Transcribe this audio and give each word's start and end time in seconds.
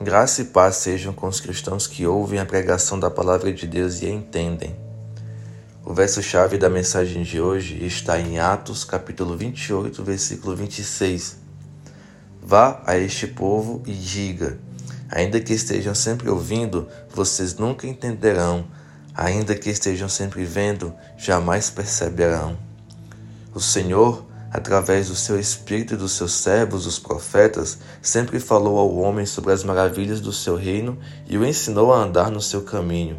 Graça 0.00 0.42
e 0.42 0.44
paz 0.44 0.76
sejam 0.76 1.12
com 1.12 1.26
os 1.26 1.40
cristãos 1.40 1.88
que 1.88 2.06
ouvem 2.06 2.38
a 2.38 2.46
pregação 2.46 3.00
da 3.00 3.10
palavra 3.10 3.52
de 3.52 3.66
Deus 3.66 4.00
e 4.00 4.06
a 4.06 4.10
entendem. 4.10 4.76
O 5.84 5.92
verso-chave 5.92 6.56
da 6.56 6.70
mensagem 6.70 7.24
de 7.24 7.40
hoje 7.40 7.84
está 7.84 8.16
em 8.16 8.38
Atos, 8.38 8.84
capítulo 8.84 9.36
28, 9.36 10.04
versículo 10.04 10.54
26. 10.54 11.38
Vá 12.40 12.80
a 12.86 12.96
este 12.96 13.26
povo 13.26 13.82
e 13.86 13.92
diga: 13.92 14.60
ainda 15.10 15.40
que 15.40 15.52
estejam 15.52 15.96
sempre 15.96 16.30
ouvindo, 16.30 16.86
vocês 17.12 17.56
nunca 17.56 17.84
entenderão, 17.84 18.68
ainda 19.12 19.52
que 19.56 19.68
estejam 19.68 20.08
sempre 20.08 20.44
vendo, 20.44 20.94
jamais 21.16 21.70
perceberão. 21.70 22.56
O 23.52 23.58
Senhor 23.58 24.24
através 24.50 25.08
do 25.08 25.14
seu 25.14 25.38
Espírito 25.38 25.94
e 25.94 25.96
dos 25.96 26.12
seus 26.12 26.32
servos, 26.32 26.86
os 26.86 26.98
profetas, 26.98 27.78
sempre 28.00 28.40
falou 28.40 28.78
ao 28.78 28.94
homem 28.96 29.26
sobre 29.26 29.52
as 29.52 29.62
maravilhas 29.62 30.20
do 30.20 30.32
seu 30.32 30.56
reino 30.56 30.98
e 31.28 31.36
o 31.36 31.44
ensinou 31.44 31.92
a 31.92 32.02
andar 32.02 32.30
no 32.30 32.40
seu 32.40 32.62
caminho. 32.62 33.18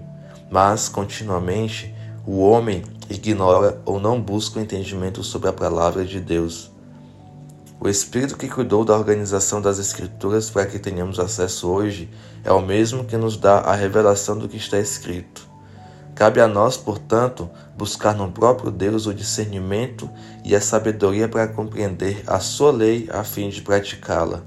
Mas, 0.52 0.89
continuamente, 0.89 1.93
o 2.25 2.39
homem 2.39 2.83
ignora 3.09 3.81
ou 3.85 3.99
não 3.99 4.21
busca 4.21 4.59
o 4.59 4.61
entendimento 4.61 5.23
sobre 5.23 5.49
a 5.49 5.53
palavra 5.53 6.05
de 6.05 6.19
Deus. 6.19 6.71
O 7.80 7.88
Espírito 7.88 8.38
que 8.38 8.49
cuidou 8.49 8.83
da 8.83 8.93
organização 8.93 9.61
das 9.61 9.80
Escrituras 9.80 10.49
para 10.49 10.66
que 10.66 10.77
tenhamos 10.77 11.19
acesso 11.19 11.69
hoje 11.69 12.09
é 12.43 12.52
o 12.52 12.61
mesmo 12.61 13.05
que 13.05 13.16
nos 13.16 13.38
dá 13.38 13.59
a 13.59 13.73
revelação 13.73 14.38
do 14.38 14.49
que 14.49 14.57
está 14.57 14.77
escrito. 14.77 15.48
Cabe 16.19 16.41
a 16.41 16.49
nós, 16.49 16.75
portanto, 16.75 17.49
buscar 17.77 18.13
no 18.13 18.29
próprio 18.29 18.69
Deus 18.69 19.05
o 19.05 19.13
discernimento 19.13 20.09
e 20.43 20.53
a 20.53 20.59
sabedoria 20.59 21.29
para 21.29 21.47
compreender 21.47 22.25
a 22.27 22.41
sua 22.41 22.73
lei 22.73 23.07
a 23.09 23.23
fim 23.23 23.47
de 23.47 23.61
praticá-la. 23.61 24.43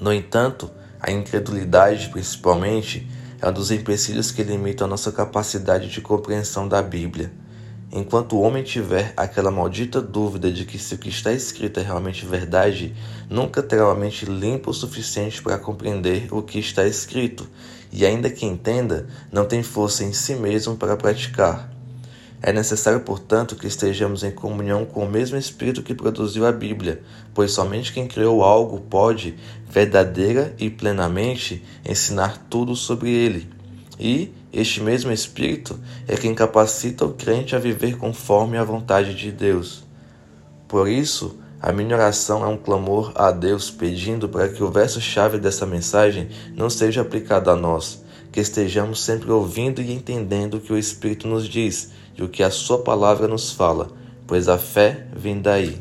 No 0.00 0.12
entanto, 0.12 0.70
a 1.00 1.10
incredulidade, 1.10 2.10
principalmente, 2.10 3.04
é 3.42 3.48
um 3.48 3.52
dos 3.52 3.72
empecilhos 3.72 4.30
que 4.30 4.44
limitam 4.44 4.86
a 4.86 4.90
nossa 4.90 5.10
capacidade 5.10 5.88
de 5.88 6.00
compreensão 6.00 6.68
da 6.68 6.80
Bíblia. 6.80 7.32
Enquanto 7.90 8.36
o 8.36 8.40
homem 8.42 8.62
tiver 8.62 9.14
aquela 9.16 9.50
maldita 9.50 10.00
dúvida 10.00 10.52
de 10.52 10.66
que 10.66 10.78
se 10.78 10.94
o 10.94 10.98
que 10.98 11.08
está 11.08 11.32
escrito 11.32 11.80
é 11.80 11.82
realmente 11.82 12.26
verdade, 12.26 12.94
nunca 13.30 13.62
terá 13.62 13.86
uma 13.86 13.94
mente 13.94 14.26
limpa 14.26 14.70
o 14.70 14.74
suficiente 14.74 15.42
para 15.42 15.58
compreender 15.58 16.28
o 16.30 16.42
que 16.42 16.58
está 16.58 16.86
escrito, 16.86 17.48
e 17.90 18.04
ainda 18.04 18.28
que 18.28 18.44
entenda, 18.44 19.06
não 19.32 19.46
tem 19.46 19.62
força 19.62 20.04
em 20.04 20.12
si 20.12 20.34
mesmo 20.34 20.76
para 20.76 20.98
praticar. 20.98 21.72
É 22.42 22.52
necessário, 22.52 23.00
portanto, 23.00 23.56
que 23.56 23.66
estejamos 23.66 24.22
em 24.22 24.30
comunhão 24.30 24.84
com 24.84 25.04
o 25.04 25.10
mesmo 25.10 25.38
Espírito 25.38 25.82
que 25.82 25.94
produziu 25.94 26.46
a 26.46 26.52
Bíblia, 26.52 27.02
pois 27.32 27.52
somente 27.52 27.92
quem 27.92 28.06
criou 28.06 28.44
algo 28.44 28.80
pode, 28.80 29.34
verdadeira 29.68 30.54
e 30.58 30.68
plenamente, 30.68 31.64
ensinar 31.88 32.46
tudo 32.50 32.76
sobre 32.76 33.10
ele. 33.10 33.57
E 33.98 34.32
este 34.52 34.80
mesmo 34.80 35.10
Espírito 35.10 35.78
é 36.06 36.16
quem 36.16 36.34
capacita 36.34 37.04
o 37.04 37.14
crente 37.14 37.56
a 37.56 37.58
viver 37.58 37.96
conforme 37.96 38.56
a 38.56 38.64
vontade 38.64 39.14
de 39.14 39.32
Deus. 39.32 39.84
Por 40.68 40.88
isso, 40.88 41.38
a 41.60 41.72
minha 41.72 41.96
oração 41.96 42.44
é 42.44 42.46
um 42.46 42.56
clamor 42.56 43.10
a 43.16 43.32
Deus 43.32 43.70
pedindo 43.70 44.28
para 44.28 44.48
que 44.48 44.62
o 44.62 44.70
verso-chave 44.70 45.38
dessa 45.38 45.66
mensagem 45.66 46.28
não 46.54 46.70
seja 46.70 47.00
aplicado 47.00 47.50
a 47.50 47.56
nós, 47.56 48.04
que 48.30 48.38
estejamos 48.38 49.02
sempre 49.02 49.32
ouvindo 49.32 49.82
e 49.82 49.92
entendendo 49.92 50.54
o 50.54 50.60
que 50.60 50.72
o 50.72 50.78
Espírito 50.78 51.26
nos 51.26 51.48
diz 51.48 51.90
e 52.16 52.22
o 52.22 52.28
que 52.28 52.42
a 52.42 52.50
Sua 52.50 52.78
palavra 52.78 53.26
nos 53.26 53.50
fala, 53.50 53.90
pois 54.26 54.48
a 54.48 54.56
fé 54.56 55.08
vem 55.12 55.40
daí. 55.40 55.78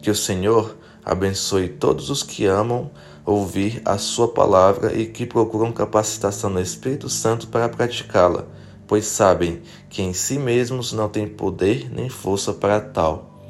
Que 0.00 0.10
o 0.10 0.14
Senhor 0.14 0.76
abençoe 1.06 1.68
todos 1.68 2.10
os 2.10 2.24
que 2.24 2.44
amam 2.44 2.90
ouvir 3.24 3.80
a 3.84 3.96
Sua 3.96 4.26
palavra 4.26 4.92
e 4.92 5.06
que 5.06 5.24
procuram 5.24 5.70
capacitação 5.70 6.50
no 6.50 6.60
Espírito 6.60 7.08
Santo 7.08 7.46
para 7.46 7.68
praticá-la, 7.68 8.44
pois 8.88 9.06
sabem 9.06 9.62
que 9.88 10.02
em 10.02 10.12
si 10.12 10.36
mesmos 10.36 10.92
não 10.92 11.08
têm 11.08 11.28
poder 11.28 11.88
nem 11.92 12.08
força 12.08 12.52
para 12.52 12.80
tal. 12.80 13.40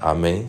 Amém. 0.00 0.48